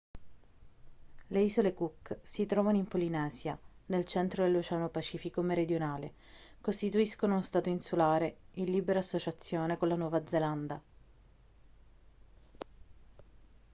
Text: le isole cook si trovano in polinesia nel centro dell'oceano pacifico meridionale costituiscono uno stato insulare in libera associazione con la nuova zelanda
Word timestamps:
le 1.27 1.39
isole 1.41 1.75
cook 1.75 2.17
si 2.23 2.47
trovano 2.47 2.75
in 2.77 2.87
polinesia 2.87 3.55
nel 3.85 4.03
centro 4.05 4.43
dell'oceano 4.43 4.89
pacifico 4.89 5.43
meridionale 5.43 6.13
costituiscono 6.59 7.33
uno 7.33 7.43
stato 7.43 7.69
insulare 7.69 8.37
in 8.53 8.71
libera 8.71 8.97
associazione 8.97 9.77
con 9.77 9.89
la 9.89 9.95
nuova 9.95 10.25
zelanda 10.25 10.81